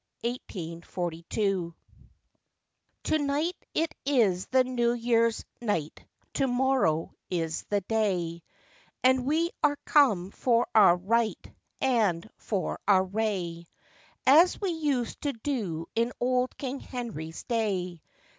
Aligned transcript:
1842.] 0.21 1.75
TO 3.03 3.17
NIGHT 3.19 3.55
it 3.75 3.93
is 4.03 4.47
the 4.47 4.63
New 4.63 4.93
year's 4.93 5.45
night, 5.61 6.03
to 6.33 6.47
morrow 6.47 7.13
is 7.29 7.61
the 7.69 7.81
day, 7.81 8.41
And 9.03 9.27
we 9.27 9.51
are 9.61 9.77
come 9.85 10.31
for 10.31 10.65
our 10.73 10.95
right, 10.97 11.53
and 11.81 12.27
for 12.37 12.79
our 12.87 13.03
ray, 13.03 13.67
As 14.25 14.59
we 14.59 14.71
used 14.71 15.21
to 15.21 15.33
do 15.33 15.85
in 15.93 16.13
old 16.19 16.57
King 16.57 16.79
Henry's 16.79 17.43
day. 17.43 18.01